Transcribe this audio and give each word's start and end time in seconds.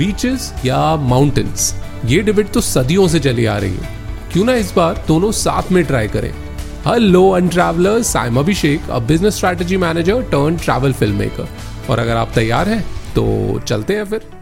Beaches 0.00 0.52
या 0.64 0.78
mountains 0.96 1.72
ये 2.06 2.20
debate 2.22 2.50
तो 2.50 2.60
सदियों 2.60 3.06
से 3.08 3.18
चली 3.20 3.44
आ 3.44 3.56
रही 3.58 3.76
है। 3.76 3.88
क्यों 4.32 4.44
ना 4.44 4.54
इस 4.54 4.72
बार 4.76 5.04
दोनों 5.08 5.30
साथ 5.32 5.72
में 5.72 5.82
ट्राई 5.84 6.08
करें। 6.08 6.30
Hello 6.86 7.36
and 7.36 7.50
travellers 7.50 8.16
I 8.16 8.28
am 8.28 8.38
Abhishek 8.38 8.90
a 8.90 8.98
business 9.08 9.36
strategy 9.36 9.76
manager 9.76 10.22
turn 10.30 10.56
travel 10.56 10.92
film 10.92 11.18
maker 11.18 11.48
और 11.90 11.98
अगर 11.98 12.16
आप 12.16 12.32
तैयार 12.34 12.68
हैं 12.68 12.82
तो 13.14 13.60
चलते 13.68 13.96
हैं 13.96 14.04
फिर। 14.04 14.39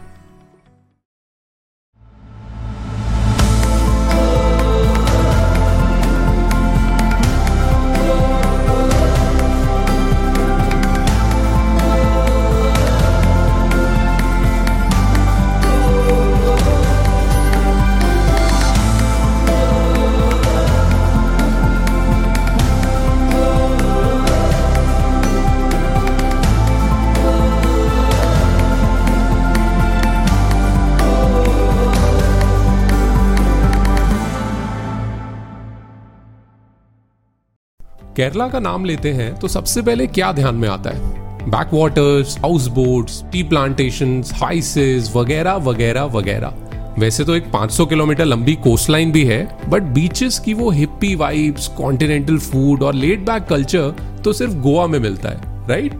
केरला 38.19 38.47
का 38.49 38.59
नाम 38.59 38.85
लेते 38.85 39.11
हैं 39.11 39.33
तो 39.35 39.47
सबसे 39.47 39.81
पहले 39.81 40.05
क्या 40.07 40.31
ध्यान 40.31 40.55
में 40.55 40.67
आता 40.69 40.89
है? 40.89 41.49
Back 41.49 41.69
waters 41.73 42.37
house 42.37 42.65
boats 42.67 43.23
tea 43.31 43.43
plantation 43.43 44.23
हाइसेस 44.33 45.11
वगैरह 45.15 45.53
वगैरह 45.53 46.03
वगैरह। 46.03 46.53
वैसे 46.99 47.23
तो 47.23 47.35
एक 47.35 47.45
500 47.51 47.87
किलोमीटर 47.89 48.25
लंबी 48.25 48.55
कोस्टलाइन 48.55 49.11
भी 49.11 49.23
है 49.25 49.39
बट 49.69 49.83
बीचेस 49.93 50.39
की 50.39 50.53
वो 50.53 50.69
हिप्पी 50.69 51.13
वाइब्स 51.15 51.67
कॉन्टिनेंटल 51.67 52.37
फ़ूड 52.37 52.83
और 52.83 52.93
लेट 52.93 53.19
बैक 53.19 53.43
कल्चर 53.43 53.93
तो 54.23 54.33
सिर्फ़ 54.33 54.53
गोवा 54.57 54.87
में 54.87 54.99
मिलता 54.99 55.29
है 55.29 55.67
राइट 55.69 55.93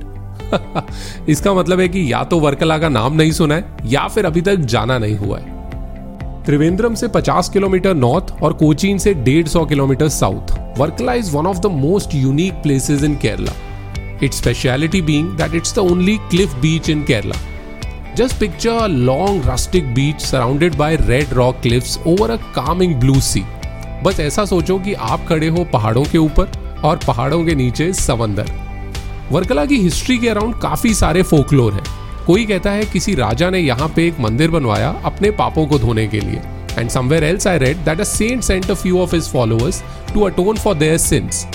इसका 1.30 1.54
मतलब 1.54 1.80
है 1.80 1.88
कि 1.90 2.12
या 2.14 2.24
तो 2.24 2.40
वर्कला 2.40 2.78
का 2.78 2.90
नाम 2.90 3.14
नहीं 3.14 3.32
सुना 3.32 3.56
है, 3.56 3.78
या 3.86 4.08
फिर 4.08 4.26
अभी 4.26 4.42
तक 4.42 4.56
जाना 4.56 4.98
नहीं 4.98 5.18
हुआ 5.18 5.40
है। 5.40 5.59
त्रिवेंद्रम 6.46 6.96
से 6.96 7.08
50 7.08 7.50
किलोमीटर 7.50 7.94
नॉर्थ 7.94 8.42
और 8.44 8.54
कोचीन 8.54 8.98
से 8.98 9.14
150 9.14 9.70
kilometre 9.70 10.10
south 10.10 10.78
Varkala 10.78 11.14
is 11.14 11.36
one 11.36 11.48
of 11.48 11.58
the 11.58 11.66
most 11.66 12.16
unique 12.16 12.54
places 12.54 13.04
in 13.04 13.16
Kerala 13.16 13.54
it's 14.24 14.38
speciality 14.38 15.02
being 15.02 15.30
that 15.38 15.56
it's 15.56 15.76
the 15.76 15.78
only 15.78 16.18
cliff 16.18 16.54
beach 16.54 16.90
in 16.90 17.04
Kerala 17.04 17.36
just 18.16 18.40
picture 18.40 18.88
long 18.88 19.50
rustic 19.50 19.94
beach 19.94 20.22
surrounded 20.22 20.76
by 20.76 20.96
red 20.96 21.34
rock 21.34 21.56
cliffs 21.62 22.00
over 22.08 22.32
a 22.32 22.36
calming 22.36 22.96
blue 22.96 23.20
sea 23.20 23.44
बस 24.04 24.20
ऐसा 24.20 24.46
सोचो 24.46 24.80
कि 24.80 24.94
आप 24.94 25.26
खड़े 25.30 25.48
हो 25.48 25.64
पहाड़ों 25.64 26.04
के 26.04 26.18
ऊपर 26.18 26.52
और 26.84 27.00
पहाड़ों 27.08 27.46
के 27.46 27.56
नीचे 27.56 27.94
समंदर। 27.94 28.52
वर्कला 29.32 29.66
की 29.66 29.78
हिस्ट्री 29.78 30.18
के 30.18 30.30
अराउंड 30.30 30.56
काफ़ी 30.56 30.94
सारे 30.94 31.24
फोकलोर 31.24 31.74
हैं। 31.74 31.99
कोई 32.30 32.44
कहता 32.46 32.72
है 32.72 32.84
किसी 32.86 33.14
राजा 33.16 33.50
ने 33.50 33.60
यहाँ 33.60 33.88
पे 33.96 34.06
एक 34.08 34.20
मंदिर 34.20 34.52
बनवाया 34.52 34.90
अपने 35.06 35.30
पापों 35.32 35.66
को 35.68 35.78
धोने 35.80 36.06
के 36.08 36.20
लिए। 36.20 36.42
And 36.80 36.90
somewhere 36.90 37.24
else 37.24 37.48
I 37.48 37.58
read 37.58 37.78
that 37.78 38.00
a 38.00 38.04
saint 38.04 38.44
saint 38.44 38.70
a 38.72 38.74
few 38.74 39.00
of 39.00 39.16
his 39.16 39.30
followers 39.30 39.82
to 40.14 40.22
atone 40.22 40.58
for 40.58 40.76
their 40.76 40.98
sins 40.98 41.46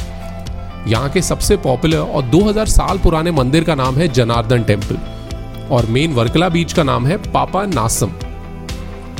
यहाँ 0.88 1.10
के 1.10 1.22
सबसे 1.22 1.56
पॉपुलर 1.56 1.98
और 1.98 2.22
2000 2.30 2.68
साल 2.68 2.98
पुराने 2.98 3.30
मंदिर 3.30 3.64
का 3.64 3.74
नाम 3.74 3.96
है 3.96 4.08
जनार्दन 4.08 4.62
टेंपल 4.62 4.98
और 5.70 5.86
मेन 5.86 6.12
वर्कला 6.12 6.48
बीच 6.48 6.72
का 6.72 6.82
नाम 6.82 7.06
है 7.06 7.16
पापा 7.32 7.64
नासम। 7.66 8.18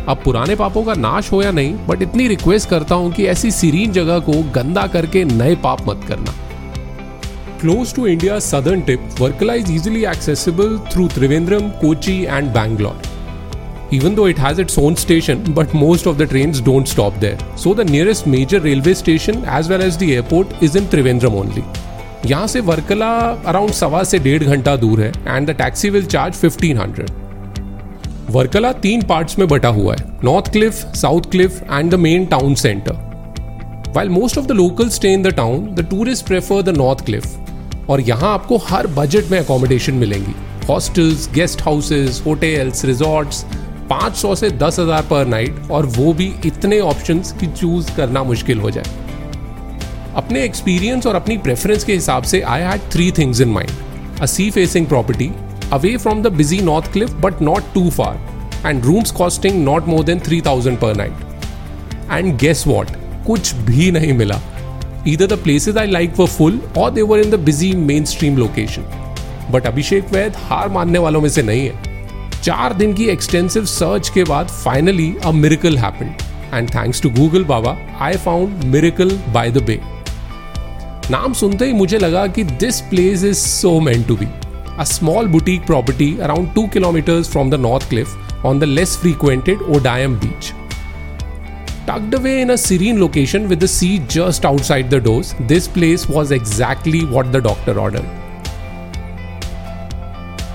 अब 0.08 0.22
पुराने 0.24 0.56
पापों 0.56 0.82
का 0.84 0.94
नाश 0.94 1.32
हो 1.32 1.42
या 1.42 1.50
नहीं 1.50 1.74
बट 1.86 2.02
इतनी 2.02 2.28
रिक्वेस्ट 2.28 2.68
करता 2.68 2.94
हूँ 2.94 3.12
कि 3.12 3.26
ऐसी 3.26 3.50
सीरीन 3.50 3.92
जगह 3.92 4.18
को 4.20 4.42
गंदा 4.52 4.86
करके 4.86 5.24
नए 5.24 5.54
पाप 5.56 5.88
मत 5.88 6.04
करना। 6.08 6.34
Close 7.58 7.92
to 7.94 8.06
India's 8.06 8.44
southern 8.44 8.84
tip, 8.84 9.00
Varkala 9.18 9.56
is 9.56 9.70
easily 9.70 10.06
accessible 10.06 10.78
through 10.90 11.08
Trivandrum, 11.08 11.80
Kochi, 11.80 12.26
and 12.26 12.52
Bangalore. 12.52 12.96
Even 13.90 14.14
though 14.14 14.26
it 14.26 14.36
has 14.36 14.58
its 14.58 14.76
own 14.76 14.96
station, 14.96 15.42
but 15.54 15.72
most 15.72 16.06
of 16.06 16.18
the 16.18 16.26
trains 16.26 16.60
don't 16.60 16.86
stop 16.86 17.18
there. 17.20 17.38
So 17.56 17.72
the 17.72 17.84
nearest 17.84 18.26
major 18.26 18.60
railway 18.60 18.94
station 18.94 19.44
as 19.44 19.68
well 19.68 19.82
as 19.82 19.96
the 19.96 20.16
airport 20.16 20.62
is 20.62 20.76
in 20.76 20.84
Trivandrum 20.94 21.40
only. 21.42 21.64
यहाँ 22.26 22.46
से 22.46 22.60
Varkala 22.66 23.08
around 23.46 23.70
सवा 23.74 24.02
से 24.10 24.18
डेढ़ 24.26 24.44
घंटा 24.44 24.76
दूर 24.76 25.00
है 25.00 25.12
and 25.26 25.50
the 25.50 25.56
taxi 25.58 25.90
will 25.90 26.06
charge 26.06 26.34
fifteen 26.34 26.78
hundred 26.78 27.10
Varkala 28.30 28.72
तीन 28.86 29.02
parts 29.08 29.38
में 29.38 29.46
बटा 29.48 29.68
हुआ 29.78 29.94
है 29.94 30.18
north 30.24 30.52
cliff 30.52 30.74
south 30.96 31.30
cliff 31.30 31.62
and 31.62 31.90
the 31.90 31.94
main 32.06 32.26
town 32.26 32.54
centre 32.62 33.02
While 33.94 34.08
most 34.08 34.36
of 34.36 34.48
the 34.48 34.54
locals 34.54 34.94
stay 34.94 35.12
in 35.12 35.22
the 35.22 35.30
town, 35.30 35.72
the 35.76 35.82
tourists 35.84 36.24
prefer 36.28 36.62
the 36.62 36.72
North 36.72 37.04
Cliff. 37.04 37.26
और 37.90 38.00
यहाँ 38.00 38.32
आपको 38.32 38.56
हर 38.66 38.86
budget 38.96 39.30
में 39.30 39.38
अकोमोडेशन 39.38 39.94
मिलेंगी। 39.94 40.34
Hostels 40.68 41.28
guest 41.34 41.62
houses 41.62 42.22
hotels 42.26 42.84
resorts 42.84 43.44
500 43.90 44.34
से 44.36 44.50
दस 44.50 44.78
हज़ार 44.78 45.02
पर 45.02 45.26
नाइट 45.26 45.70
और 45.70 45.86
वो 45.96 46.12
भी 46.12 46.32
इतने 46.46 46.78
ऑप्शंस 46.80 47.32
की 47.40 47.46
चूज़ 47.46 47.94
करना 47.96 48.22
मुश्किल 48.24 48.58
हो 48.58 48.70
जाए। 48.70 49.02
अपने 50.16 50.44
एक्सपीरियंस 50.44 51.06
और 51.06 51.14
अपनी 51.14 51.36
प्रेफरेंस 51.38 51.84
के 51.84 51.94
हिसाब 51.94 52.22
से 52.22 52.40
I 52.40 52.62
had 52.62 52.90
three 52.92 53.10
things 53.12 53.40
in 53.40 53.48
mind 53.48 54.20
a 54.22 54.26
sea 54.26 54.50
facing 54.50 54.86
property 54.86 55.30
away 55.72 55.96
from 55.96 56.22
the 56.22 56.32
busy 56.32 56.60
north 56.62 56.92
cliff 56.92 57.12
but 57.20 57.42
not 57.42 57.72
too 57.74 57.88
far 57.90 58.66
and 58.66 58.84
rooms 58.84 59.10
costing 59.10 59.64
not 59.64 59.88
more 59.88 60.04
than 60.04 60.20
three 60.20 60.40
thousand 60.40 60.78
per 60.78 60.96
night 60.96 62.12
and 62.12 62.36
guess 62.38 62.66
what 62.66 62.90
कुछ 63.26 63.54
भी 63.66 63.90
नहीं 63.90 64.12
मिला। 64.12 64.40
Either 65.06 65.26
the 65.26 65.36
places 65.36 65.76
I 65.76 65.84
liked 65.84 66.16
were 66.16 66.26
full 66.26 66.54
or 66.74 66.90
they 66.90 67.02
were 67.02 67.20
in 67.20 67.30
the 67.30 67.38
busy 67.48 67.72
mainstream 67.88 68.36
location. 68.42 68.84
बट 69.52 69.66
अभिषेक 69.66 70.12
वैद 70.12 70.36
हार 70.36 70.68
मानने 70.72 70.98
वालों 70.98 71.20
में 71.20 71.28
से 71.28 71.42
नहीं 71.42 71.66
है। 71.66 72.40
चार 72.42 72.74
दिन 72.74 72.94
की 72.94 73.04
एक्सटेंसिव 73.04 73.64
सर्च 73.64 74.08
के 74.14 74.24
बाद 74.24 74.48
finally 74.48 75.14
a 75.24 75.30
miracle 75.32 75.76
happened 75.78 76.54
and 76.54 76.70
thanks 76.74 77.02
to 77.02 77.10
Google 77.10 77.44
Baba 77.44 77.76
I 78.00 78.16
found 78.24 78.64
miracle 78.64 79.10
by 79.34 79.50
the 79.50 79.62
bay 79.62 79.78
नाम 81.10 81.32
सुनते 81.32 81.66
ही 81.66 81.72
मुझे 81.72 81.98
लगा 81.98 82.26
कि 82.26 82.44
this 82.44 82.80
place 82.90 83.24
is 83.24 83.38
so 83.38 83.78
meant 83.80 84.02
to 84.02 84.16
be 84.16 84.28
a 84.78 84.84
small 84.92 85.26
boutique 85.28 85.66
property 85.66 86.16
around 86.22 86.54
two 86.54 86.66
kilometres 86.74 87.30
from 87.30 87.50
the 87.50 87.60
north 87.60 87.88
cliff 87.90 88.44
on 88.46 88.58
the 88.60 88.64
less 88.64 88.96
frequented 88.96 89.62
Odayam 89.76 90.16
beach 90.18 90.52
Tucked 91.86 92.14
away 92.14 92.40
in 92.40 92.48
a 92.48 92.56
serene 92.56 92.98
location 92.98 93.46
with 93.46 93.60
the 93.60 93.68
sea 93.68 93.98
just 94.08 94.46
outside 94.46 94.88
the 94.88 94.98
doors, 94.98 95.34
this 95.40 95.68
place 95.68 96.08
was 96.08 96.30
exactly 96.30 97.04
what 97.04 97.30
the 97.30 97.40
doctor 97.46 97.78
ordered. 97.78 98.06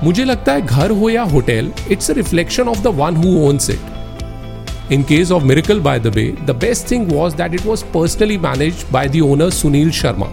मुझे 0.04 0.24
लगता 0.26 0.54
है 0.54 0.62
घर 0.62 0.92
हो 1.00 1.10
या 1.10 1.24
hotel 1.34 1.72
it's 1.92 2.12
a 2.12 2.14
reflection 2.14 2.68
of 2.70 2.82
the 2.84 2.94
one 3.00 3.16
who 3.24 3.34
owns 3.48 3.70
it 3.70 3.98
In 4.96 5.04
case 5.10 5.32
of 5.36 5.44
Miracle 5.50 5.82
by 5.88 5.94
the 6.04 6.12
Bay, 6.14 6.30
the 6.46 6.54
best 6.62 6.88
thing 6.92 7.04
was 7.16 7.36
that 7.42 7.58
it 7.58 7.66
was 7.72 7.84
personally 7.96 8.38
managed 8.46 8.86
by 8.96 9.04
the 9.16 9.22
owner 9.26 9.50
Sunil 9.58 9.92
Sharma, 9.98 10.30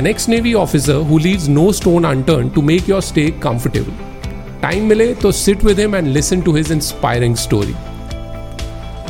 an 0.00 0.10
ex 0.10 0.28
Navy 0.32 0.52
officer 0.64 0.98
who 1.12 1.20
leaves 1.28 1.46
no 1.54 1.64
stone 1.78 2.08
unturned 2.10 2.52
to 2.58 2.66
make 2.72 2.92
your 2.92 3.00
stay 3.06 3.24
comfortable. 3.46 4.04
Time 4.66 4.92
mile 4.92 5.14
to 5.24 5.32
sit 5.40 5.66
with 5.70 5.82
him 5.84 5.98
and 6.00 6.12
listen 6.18 6.44
to 6.50 6.54
his 6.60 6.74
inspiring 6.76 7.40
story. 7.44 7.78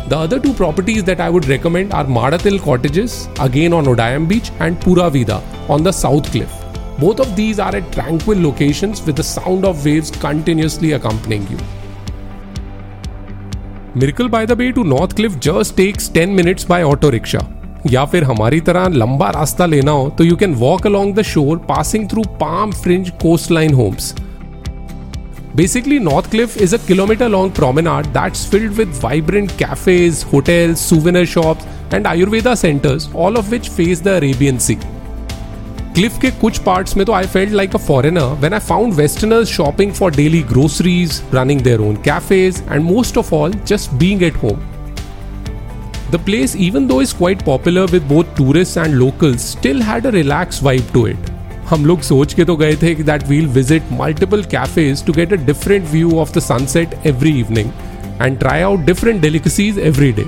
The 0.08 0.18
other 0.18 0.40
two 0.40 0.52
properties 0.52 1.04
that 1.04 1.20
I 1.20 1.30
would 1.30 1.46
recommend 1.48 1.92
are 1.92 2.04
Madatil 2.04 2.58
Cottages, 2.60 3.28
again 3.40 3.72
on 3.72 3.84
Odayam 3.84 4.26
Beach, 4.28 4.50
and 4.58 4.78
Pura 4.80 5.08
Vida 5.08 5.40
on 5.68 5.82
the 5.82 5.92
South 5.92 6.30
Cliff. 6.30 6.52
Both 6.98 7.20
of 7.20 7.34
these 7.36 7.58
are 7.58 7.74
at 7.74 7.90
tranquil 7.92 8.40
locations 8.42 9.00
with 9.06 9.16
the 9.16 9.22
sound 9.22 9.64
of 9.64 9.84
waves 9.84 10.10
continuously 10.10 10.92
accompanying 10.92 11.46
you. 11.48 11.58
Miracle 13.94 14.28
by 14.28 14.44
the 14.44 14.56
Bay 14.56 14.72
to 14.72 14.82
North 14.82 15.14
Cliff 15.14 15.38
just 15.38 15.76
takes 15.76 16.08
10 16.08 16.34
minutes 16.34 16.64
by 16.64 16.82
auto 16.82 17.10
rickshaw. 17.10 17.44
या 17.90 18.04
फिर 18.04 18.24
हमारी 18.24 18.60
तरह 18.66 18.86
लंबा 18.88 19.30
रास्ता 19.30 19.66
लेना 19.66 19.90
हो 19.90 20.08
तो 20.18 20.24
you 20.24 20.36
can 20.36 20.54
walk 20.54 20.86
along 20.86 21.14
the 21.16 21.22
shore 21.30 21.56
passing 21.68 22.08
through 22.10 22.22
palm 22.40 22.72
fringe 22.82 23.10
coast 23.22 23.50
line 23.50 23.74
homes 23.74 24.14
Basically, 25.55 25.97
North 25.97 26.29
Cliff 26.29 26.55
is 26.57 26.73
a 26.73 26.79
kilometer 26.79 27.27
long 27.27 27.51
promenade 27.51 28.05
that's 28.13 28.45
filled 28.45 28.77
with 28.77 28.89
vibrant 29.05 29.57
cafes, 29.57 30.21
hotels, 30.21 30.79
souvenir 30.79 31.25
shops, 31.25 31.65
and 31.91 32.05
Ayurveda 32.05 32.55
centers, 32.55 33.09
all 33.13 33.37
of 33.37 33.49
which 33.49 33.69
face 33.69 33.99
the 33.99 34.15
Arabian 34.17 34.59
Sea. 34.59 34.79
Cliff 35.95 36.17
के 36.21 36.29
कुछ 36.41 36.57
parts 36.63 36.95
में 36.97 37.05
तो 37.05 37.13
I 37.13 37.25
felt 37.27 37.53
like 37.53 37.75
a 37.75 37.79
foreigner 37.85 38.33
when 38.39 38.53
I 38.53 38.59
found 38.59 38.93
westerners 38.93 39.49
shopping 39.49 39.93
for 39.99 40.11
daily 40.15 40.41
groceries 40.49 41.21
running 41.33 41.61
their 41.61 41.79
own 41.81 41.95
cafes 42.05 42.61
and 42.71 42.83
most 42.83 43.17
of 43.17 43.33
all 43.33 43.53
just 43.67 43.93
being 44.03 44.23
at 44.23 44.35
home 44.43 44.59
The 46.11 46.19
place, 46.27 46.53
even 46.65 46.85
though 46.89 47.01
is 47.01 47.11
quite 47.11 47.41
popular 47.47 47.81
with 47.93 48.05
both 48.09 48.29
tourists 48.35 48.77
and 48.83 48.97
locals, 48.99 49.47
still 49.55 49.81
had 49.81 50.05
a 50.05 50.11
relaxed 50.11 50.63
vibe 50.67 50.93
to 50.93 51.01
it. 51.07 51.30
हम 51.72 51.84
लोग 51.86 52.00
सोच 52.02 52.32
के 52.34 52.44
तो 52.44 52.54
गए 52.56 52.74
थे 52.76 52.94
कि 52.94 53.02
that 53.02 53.22
we'll 53.28 53.46
visit 53.48 53.82
multiple 53.92 54.42
cafes 54.50 55.04
to 55.04 55.12
get 55.12 55.32
a 55.32 55.36
different 55.44 55.84
view 55.90 56.10
of 56.20 56.32
the 56.32 56.38
sunset 56.42 56.94
every 57.06 57.30
evening 57.40 57.70
and 58.22 58.38
try 58.38 58.62
out 58.62 58.80
different 58.86 59.20
delicacies 59.22 59.78
every 59.80 60.10
day 60.12 60.24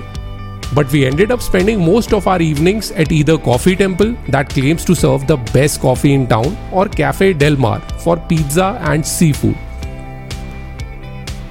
but 0.75 0.93
we 0.93 1.00
ended 1.00 1.32
up 1.32 1.41
spending 1.41 1.81
most 1.81 2.14
of 2.14 2.29
our 2.29 2.43
evenings 2.43 2.91
at 2.93 3.12
either 3.12 3.37
Coffee 3.44 3.75
Temple 3.75 4.14
that 4.31 4.52
claims 4.52 4.87
to 4.87 4.94
serve 4.94 5.26
the 5.26 5.38
best 5.52 5.81
coffee 5.81 6.12
in 6.14 6.26
town 6.26 6.56
और 6.75 6.88
Cafe 6.96 7.32
Del Mar 7.35 7.87
for 8.05 8.25
pizza 8.31 8.70
and 8.88 9.05
sea 9.05 9.32
food 9.32 9.55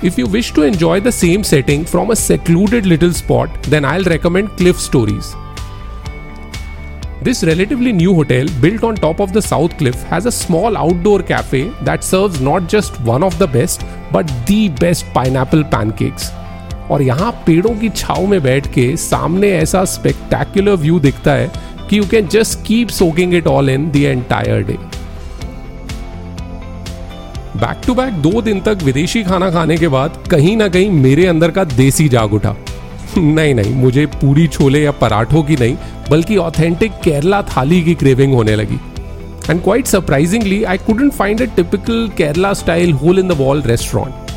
if 0.06 0.19
you 0.19 0.28
wish 0.30 0.51
to 0.54 0.63
enjoy 0.63 1.01
the 1.01 1.10
same 1.12 1.42
setting 1.44 1.86
from 1.86 2.10
a 2.10 2.16
secluded 2.16 2.86
little 2.86 3.13
spot 3.13 3.68
then 3.69 3.86
I 3.86 4.04
recommend 4.07 4.50
Cliff 4.57 4.80
Stories 4.80 5.34
This 7.24 7.42
relatively 7.42 7.94
new 7.94 8.14
hotel, 8.14 8.48
built 8.60 8.84
on 8.84 8.96
top 8.96 9.22
of 9.22 9.31
the 9.31 9.42
South 9.42 9.78
Cliff, 9.78 10.02
has 10.04 10.25
a 10.25 10.31
small 10.31 10.75
outdoor 10.75 11.24
cafe 11.24 11.70
that 11.81 12.04
serves 12.04 12.42
not 12.42 12.68
just 12.68 13.00
one 13.02 13.24
of 13.24 13.38
the 13.40 13.48
best, 13.48 13.86
but 14.12 14.34
the 14.46 14.68
best 14.81 15.06
pineapple 15.14 15.64
pancakes. 15.66 16.31
और 16.92 17.02
यहाँ 17.02 17.31
पेड़ों 17.46 17.74
की 17.80 17.90
छाव 17.92 18.25
में 18.28 18.42
बैठ 18.44 18.68
के 18.74 18.86
सामने 18.98 19.52
ऐसा 19.52 19.84
स्पेक्टेकुलर 19.86 20.75
व्यू 20.78 21.00
दिखता 21.00 21.34
है 21.34 21.48
कि 21.90 21.98
you 21.98 22.08
can 22.12 22.28
just 22.28 22.66
keep 22.68 22.90
soaking 22.90 23.34
it 23.34 23.48
all 23.48 23.69
in 23.69 23.90
the 23.92 23.96
entire 23.96 24.64
day 24.64 24.78
back 27.58 27.81
to 27.88 27.96
back 27.96 28.22
दो 28.22 28.42
दिन 28.42 28.62
तक 28.68 28.84
विदेशी 28.84 29.24
खाना 29.24 29.52
खाने 29.52 29.78
के 29.78 29.88
बाद 29.96 30.24
कहीं 30.31 30.56
ना 30.58 30.68
कहीं 30.68 30.92
मेरे 31.00 31.26
अंदर 31.28 31.52
का 31.52 31.64
देसी 31.74 32.10
जाग 32.10 32.34
उठा 32.34 32.56
नहीं 33.18 33.54
नहीं 33.56 33.74
मुझे 33.76 34.06
पूरी 34.22 34.48
छोले 34.48 34.84
या 34.84 34.92
पराठों 35.02 35.44
की 35.44 35.56
नहीं 35.60 35.76
बल्कि 36.10 36.38
ऑथेंटिक 36.38 36.92
केरला 37.04 37.42
थाली 37.42 37.82
की 37.82 37.94
क्रेविंग 37.96 38.34
होने 38.34 38.56
लगी। 38.56 38.80
And 39.50 39.64
quite 39.64 39.86
surprisingly 39.86 40.64
I 40.64 40.78
couldn't 40.78 41.12
find 41.12 41.42
a 41.42 41.46
typical 41.56 42.10
Kerala 42.18 42.54
style 42.54 42.92
hole 42.94 43.20
in 43.20 43.28
the 43.28 43.32
wall 43.32 43.62
restaurant 43.62 44.32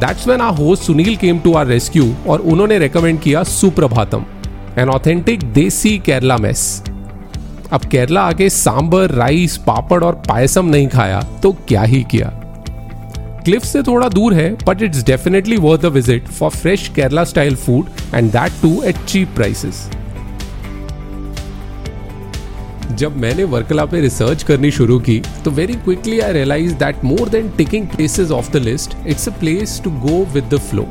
that's 0.00 0.26
when 0.26 0.40
our 0.40 0.54
host 0.54 0.82
Sunil 0.82 1.16
came 1.16 1.38
to 1.38 1.54
our 1.54 1.66
rescue 1.66 2.14
और 2.28 2.40
उन्होंने 2.40 2.78
रेकमेंड 2.78 3.20
किया 3.20 3.42
सुप्रभातम 3.42 4.24
एन 4.78 4.88
ऑथेंटिक 4.88 5.42
देसी 5.52 5.98
केरला 5.98 6.36
मेस 6.36 6.82
अब 7.72 7.84
केरला 7.84 8.20
आके 8.20 8.48
सांबर 8.50 9.10
राइस 9.10 9.56
पापड़ 9.56 10.04
और 10.04 10.22
पायसम 10.28 10.66
नहीं 10.66 10.88
खाया 10.88 11.20
तो 11.42 11.52
क्या 11.68 11.82
ही 11.82 12.02
किया? 12.10 12.28
क्लिफ 13.44 13.64
से 13.64 13.82
थोड़ा 13.82 14.08
दूर 14.08 14.34
है 14.34 14.56
but 14.66 14.82
it's 14.82 15.02
definitely 15.04 15.56
worth 15.56 15.84
a 15.84 15.88
visit 15.88 16.28
for 16.28 16.50
fresh 16.50 16.88
Kerala 16.88 17.24
style 17.24 17.56
food 17.56 18.14
and 18.14 18.30
that 18.32 18.52
too 18.62 18.82
at 18.82 18.96
cheap 18.96 19.28
prices 19.34 19.88
जब 22.94 23.16
मैंने 23.16 23.44
वर्कला 23.44 23.84
पे 23.84 24.00
रिसर्च 24.00 24.42
करनी 24.42 24.70
शुरू 24.70 24.98
की 24.98 25.22
तो 25.44 25.50
very 25.50 25.74
quickly 25.74 26.20
I 26.20 26.32
realise 26.32 26.74
that 26.74 27.04
more 27.04 27.28
than 27.28 27.48
ticking 27.48 27.86
places 27.86 28.30
off 28.30 28.50
the 28.52 28.56
list 28.56 28.96
it's 29.06 29.28
a 29.28 29.32
place 29.32 29.80
to 29.84 29.90
go 29.90 30.24
with 30.34 30.44
the 30.44 30.58
flow 30.58 30.88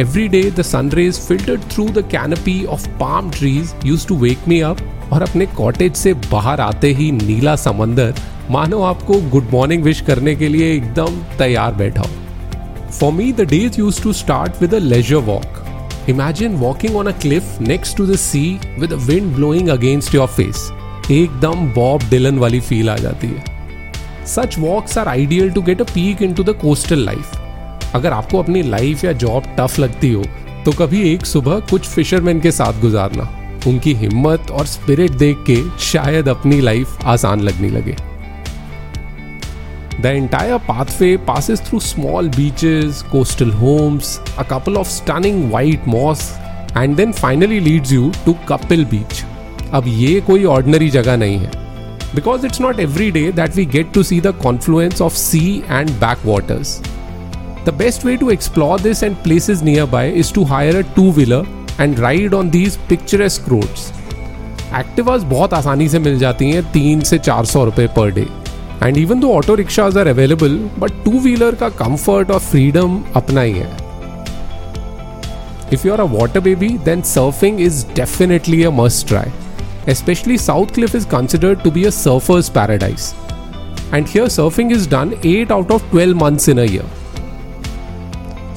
Every 0.00 0.28
day, 0.28 0.50
the 0.50 0.64
sun 0.64 0.88
rays 0.88 1.18
filtered 1.28 1.64
through 1.72 1.88
the 1.96 2.02
canopy 2.02 2.66
of 2.66 2.84
palm 3.00 3.30
trees 3.30 3.74
used 3.84 4.08
to 4.08 4.16
wake 4.22 4.46
me 4.48 4.60
up 4.62 4.80
और 5.12 5.22
अपने 5.22 5.46
cottage 5.46 5.96
से 5.96 6.14
बाहर 6.14 6.60
आते 6.60 6.92
ही 6.92 7.10
नीला 7.12 7.56
समंदर 7.56 8.14
मानो 8.50 8.82
आपको 8.82 9.20
good 9.30 9.50
morning 9.52 9.82
wish 9.82 10.00
करने 10.00 10.34
के 10.36 10.48
लिए 10.48 10.72
एकदम 10.74 11.20
तैयार 11.38 11.74
बैठा 11.74 12.00
हो। 12.00 12.90
For 12.90 13.12
me 13.12 13.32
the 13.32 13.40
days 13.40 13.78
used 13.78 14.02
to 14.02 14.12
start 14.12 14.62
with 14.62 14.74
a 14.74 14.78
leisure 14.78 15.16
walk 15.16 15.64
imagine 16.08 16.54
walking 16.56 16.96
on 16.96 17.06
a 17.06 17.18
cliff 17.20 17.60
next 17.60 17.96
to 17.96 18.06
the 18.06 18.16
sea 18.18 18.42
with 18.78 18.92
wind 19.06 19.32
blowing 19.34 19.68
against 19.68 20.14
your 20.14 20.26
face 20.28 20.70
एकदम 21.10 21.66
बॉब 21.74 22.08
डिलन 22.10 22.38
वाली 22.38 22.60
feel 22.60 22.90
आ 22.90 22.96
जाती 22.96 23.26
है 23.26 23.44
such 24.26 24.58
walks 24.58 24.98
are 24.98 25.08
ideal 25.08 25.50
to 25.50 25.62
get 25.62 25.80
a 25.80 25.84
peek 25.84 26.22
into 26.34 26.44
the 26.44 26.56
coastal 26.60 27.04
life 27.04 27.94
अगर 27.94 28.12
आपको 28.12 28.42
अपनी 28.42 28.62
life 28.62 29.04
या 29.04 29.12
job 29.22 29.44
tough 29.58 29.78
लगती 29.78 30.12
हो 30.12 30.24
तो 30.64 30.72
कभी 30.78 31.02
एक 31.12 31.26
सुबह 31.26 31.60
कुछ 31.70 31.88
फिशरमैन 31.88 32.40
के 32.40 32.50
साथ 32.52 32.80
गुजारना 32.80 33.28
उनकी 33.66 33.94
हिम्मत 33.94 34.50
और 34.50 34.66
स्पिरिट 34.66 35.10
देख 35.18 35.44
के 35.46 35.56
शायद 35.82 36.28
अपनी 36.28 36.60
लाइफ 36.60 37.04
आसान 37.06 37.40
लगने 37.40 37.68
लगे 37.70 37.96
The 39.98 40.12
entire 40.14 40.58
pathway 40.58 41.16
passes 41.18 41.60
through 41.60 41.80
small 41.80 42.28
beaches, 42.28 43.02
coastal 43.02 43.50
homes, 43.50 44.18
a 44.38 44.44
couple 44.44 44.78
of 44.78 44.86
stunning 44.86 45.50
white 45.50 45.86
moss, 45.86 46.22
and 46.74 46.96
then 46.96 47.12
finally 47.12 47.60
leads 47.60 47.92
you 47.92 48.10
to 48.24 48.34
Kapil 48.46 48.84
Beach. 48.92 49.24
अब 49.74 49.84
ये 49.86 50.20
कोई 50.20 50.44
ऑर्डनरी 50.44 50.88
जगह 50.90 51.16
नहीं 51.16 51.36
है। 51.38 51.50
Because 52.14 52.46
it's 52.46 52.60
not 52.60 52.80
every 52.80 53.10
day 53.10 53.30
that 53.32 53.56
we 53.56 53.64
get 53.66 53.92
to 53.94 54.02
see 54.02 54.20
the 54.20 54.34
confluence 54.42 55.02
of 55.02 55.14
sea 55.14 55.42
and 55.70 55.90
back 56.00 56.26
waters 56.26 56.80
the 57.66 57.74
best 57.78 58.04
way 58.04 58.16
to 58.16 58.30
explore 58.30 58.80
this 58.80 59.02
and 59.02 59.16
places 59.22 59.62
near 59.64 59.86
by 59.90 60.10
is 60.20 60.32
to 60.34 60.44
hire 60.44 60.76
a 60.76 60.80
two 60.96 61.10
wheeler 61.12 61.46
and 61.80 62.00
ride 62.00 62.34
on 62.34 62.50
these 62.50 62.76
picturesque 62.88 63.48
roads 63.48 63.92
Activas 64.78 65.22
बहुत 65.30 65.54
आसानी 65.54 65.88
से 65.88 65.98
मिल 65.98 66.18
जाती 66.18 66.50
हैं 66.50 66.70
तीन 66.72 67.00
से 67.02 67.18
चार 67.18 67.44
सौ 67.44 67.64
रुपये 67.64 67.86
per 67.96 68.10
day 68.14 68.26
and 68.82 68.96
even 68.96 69.20
though 69.20 69.32
auto 69.34 69.54
rickshaws 69.54 69.98
are 69.98 70.08
available 70.08 70.58
but 70.78 71.04
two 71.04 71.18
wheeler 71.20 71.54
का 71.54 71.68
कंफर्ट 71.84 72.30
और 72.30 72.38
फ्रीडम 72.40 73.00
अपना 73.16 73.40
ही 73.40 73.52
है 73.52 73.88
If 75.72 75.84
you're 75.84 76.00
a 76.00 76.04
water 76.04 76.40
baby, 76.40 76.68
then 76.78 77.02
surfing 77.02 77.60
is 77.60 77.84
definitely 77.96 78.64
a 78.64 78.70
must 78.72 79.06
try. 79.06 79.26
Especially 79.86 80.36
South 80.36 80.72
Cliff 80.72 80.96
is 80.96 81.04
considered 81.06 81.62
to 81.62 81.70
be 81.70 81.84
a 81.84 81.92
surfer's 81.92 82.50
paradise. 82.50 83.14
And 83.92 84.08
here 84.08 84.24
surfing 84.28 84.72
is 84.72 84.88
done 84.88 85.14
8 85.24 85.52
out 85.52 85.70
of 85.70 85.88
12 85.92 86.16
months 86.16 86.48
in 86.48 86.58
a 86.58 86.66
year. 86.68 86.88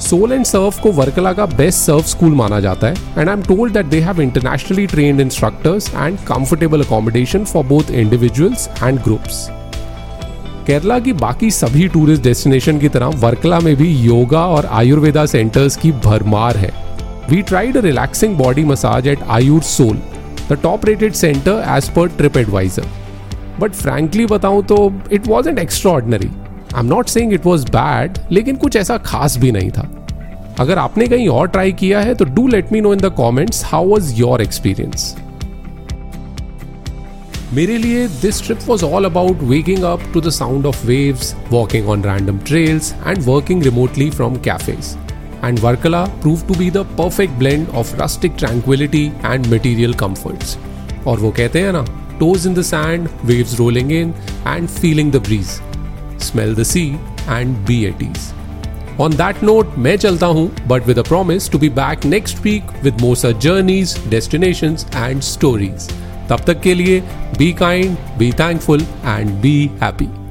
Soul 0.00 0.32
and 0.32 0.44
Surf 0.44 0.80
को 0.82 0.90
Varkala 0.92 1.32
best 1.32 1.78
surf 1.78 2.06
school 2.06 2.32
माना 2.36 2.58
जाता 2.60 2.86
है 2.86 2.94
and 3.18 3.28
I 3.28 3.34
am 3.34 3.42
told 3.42 3.72
that 3.74 3.86
they 3.86 4.00
have 4.00 4.20
internationally 4.22 4.86
trained 4.86 5.20
instructors 5.20 5.88
and 5.94 6.18
comfortable 6.28 6.82
accommodation 6.84 7.44
for 7.44 7.64
both 7.66 7.90
individuals 7.92 8.68
and 8.82 8.98
groups 9.04 9.46
Kerala 10.66 10.98
की 10.98 11.12
बाकी 11.12 11.50
सभी 11.50 11.86
tourist 11.88 12.22
destination 12.22 12.78
की 12.78 12.88
तरह 12.88 13.06
वर्कला 13.20 13.58
में 13.60 13.74
भी 13.76 13.88
योगा 13.96 14.44
और 14.46 14.66
आयुर्वेदा 14.66 15.24
सेंटर्स 15.26 15.76
की 15.76 15.90
भरमार 16.04 16.56
है। 16.56 16.70
We 17.30 17.40
tried 17.42 17.76
relaxing 17.76 18.36
body 18.36 18.64
massage 18.64 19.06
at 19.08 19.22
Ayur 19.30 19.62
Soul 19.62 19.98
the 20.50 20.58
top 20.62 20.84
rated 20.84 21.12
centre 21.12 21.64
as 21.76 21.88
per 21.88 22.08
TripAdvisor 22.36 22.86
but 23.60 23.72
frankly 23.72 24.26
बताऊँ 24.26 24.62
तो 24.64 24.92
it 25.12 25.28
was 25.28 25.48
an 25.48 25.58
extraordinary 25.92 26.30
I 26.74 26.80
am 26.80 26.86
not 26.86 27.08
saying 27.08 27.32
it 27.32 27.46
was 27.46 27.66
bad 27.66 28.18
लेकिन 28.32 28.56
कुछ 28.56 28.76
ऐसा 28.76 28.96
खास 28.96 29.36
भी 29.38 29.52
नहीं 29.52 29.70
था। 29.70 29.88
अगर 30.60 30.78
आपने 30.78 31.06
कहीं 31.06 31.28
और 31.28 31.48
ट्राई 31.48 31.72
किया 31.72 32.00
है 32.00 32.14
तो 32.14 32.24
do 32.24 32.46
let 32.48 32.72
me 32.72 32.80
know 32.80 32.92
in 32.92 33.00
the 33.00 33.12
comments 33.16 33.64
how 33.64 33.86
was 33.86 34.14
your 34.14 34.42
experience 34.42 35.14
मेरे 37.53 37.77
लिए 37.77 38.07
this 38.21 38.41
trip 38.45 38.59
was 38.67 38.83
all 38.83 39.05
about 39.05 39.43
waking 39.51 39.83
up 39.83 40.01
to 40.13 40.21
the 40.21 40.29
sound 40.39 40.65
of 40.65 40.85
waves 40.85 41.35
walking 41.51 41.89
on 41.89 42.03
random 42.03 42.39
trails 42.47 42.93
and 43.07 43.23
working 43.27 43.63
remotely 43.63 44.09
from 44.11 44.35
cafes 44.49 44.95
and 45.41 45.57
Varkala 45.59 46.07
proved 46.21 46.47
to 46.47 46.57
be 46.57 46.69
the 46.69 46.83
perfect 46.97 47.37
blend 47.39 47.69
of 47.69 47.91
rustic 47.99 48.35
tranquility 48.37 49.11
and 49.23 49.49
material 49.49 49.93
comforts. 50.01 50.57
और 51.07 51.19
वो 51.19 51.31
कहते 51.37 51.61
हैं 51.61 51.71
ना 51.73 51.85
toes 52.19 52.45
in 52.45 52.53
the 52.53 52.63
sand, 52.63 53.07
waves 53.23 53.57
rolling 53.59 53.91
in, 53.91 54.13
and 54.45 54.69
feeling 54.69 55.11
the 55.11 55.21
breeze. 55.27 55.53
Smell 56.19 56.53
the 56.53 56.65
sea 56.65 56.97
and 57.29 57.65
be 57.65 57.79
at 57.87 58.03
ease. 58.03 58.27
On 58.99 59.15
that 59.21 59.41
note, 59.49 59.77
मैं 59.77 59.95
चलता 59.97 60.27
हूँ 60.27 60.49
but 60.67 60.89
with 60.89 60.99
a 60.99 61.07
promise 61.11 61.47
to 61.53 61.61
be 61.63 61.69
back 61.79 62.05
next 62.05 62.43
week 62.43 62.75
with 62.83 63.01
more 63.01 63.15
such 63.15 63.39
journeys, 63.47 63.95
destinations 64.15 64.85
and 65.05 65.23
stories. 65.23 65.89
तब 66.30 66.44
तक 66.46 66.60
के 66.60 66.74
लिए 66.74 67.00
be 67.38 67.52
kind 67.52 67.96
be 68.18 68.32
thankful 68.32 68.82
and 69.04 69.30
be 69.40 69.56
happy 69.82 70.23